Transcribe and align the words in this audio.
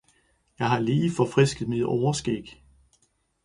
Jeg 0.59 0.69
skal 0.73 0.83
lige 0.83 1.11
forfriske 1.11 1.65
mit 1.65 1.83
overskæg 1.85 2.61